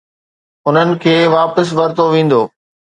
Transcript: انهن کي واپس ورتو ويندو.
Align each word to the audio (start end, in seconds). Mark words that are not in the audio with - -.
انهن 0.67 0.89
کي 1.03 1.15
واپس 1.37 1.67
ورتو 1.77 2.03
ويندو. 2.13 2.41